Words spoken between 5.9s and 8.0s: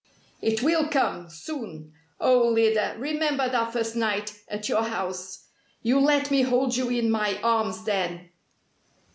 let me hold you in my arms